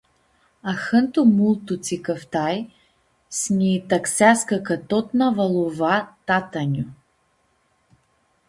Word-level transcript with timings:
Ahãntu 0.71 1.19
multu 1.37 1.73
tsi 1.83 1.95
cãftai 2.05 2.57
s-nji 3.37 3.73
tãxeascã 3.89 4.57
ca 4.67 4.75
totãna 4.89 5.27
va 5.37 5.45
lu 5.53 5.65
va 5.79 5.95
tatã-nju. 6.27 6.85